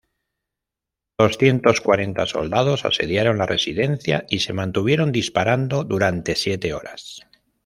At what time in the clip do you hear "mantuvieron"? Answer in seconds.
4.51-5.11